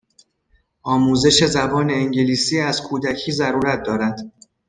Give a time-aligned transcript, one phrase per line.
[0.83, 4.31] آموزش زبان انگلیسی از کودکی ضرورت دارد